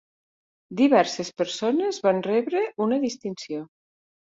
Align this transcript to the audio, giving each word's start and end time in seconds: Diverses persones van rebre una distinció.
Diverses 0.79 1.29
persones 1.43 2.03
van 2.09 2.25
rebre 2.31 2.67
una 2.89 3.03
distinció. 3.09 3.67